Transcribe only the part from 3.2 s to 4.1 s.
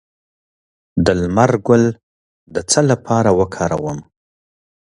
وکاروم؟